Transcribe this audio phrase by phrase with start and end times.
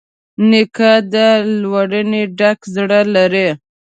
[0.49, 1.15] نیکه د
[1.61, 3.47] لورینې ډک زړه لري.